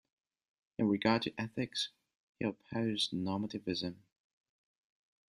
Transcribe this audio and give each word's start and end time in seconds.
In 0.79 0.87
regard 0.87 1.21
to 1.21 1.33
ethics, 1.39 1.89
he 2.39 2.45
opposed 2.45 3.11
normativism. 3.11 3.97